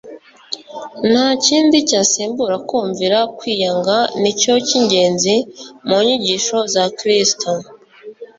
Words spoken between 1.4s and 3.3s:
kindi cyasimbura kumvira.